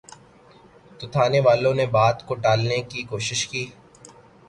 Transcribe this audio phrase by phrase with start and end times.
[0.99, 3.65] تو تھانے والوں نے بات کو ٹالنے کی کوشش کی۔